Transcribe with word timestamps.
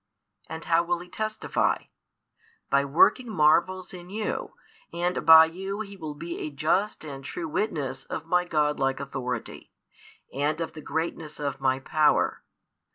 And 0.49 0.65
how 0.65 0.81
will 0.81 0.97
He 0.97 1.07
testify? 1.09 1.83
By 2.71 2.85
working 2.85 3.29
marvels 3.31 3.93
in 3.93 4.09
you, 4.09 4.55
and 4.91 5.23
by 5.27 5.45
you 5.45 5.81
He 5.81 5.95
will 5.95 6.15
be 6.15 6.39
a 6.39 6.49
just 6.49 7.05
and 7.05 7.23
true 7.23 7.47
witness 7.47 8.05
of 8.05 8.25
My 8.25 8.43
Godlike 8.43 8.99
authority, 8.99 9.71
and 10.33 10.59
of 10.59 10.73
the 10.73 10.81
greatness 10.81 11.39
of 11.39 11.61
My 11.61 11.79
power. 11.81 12.41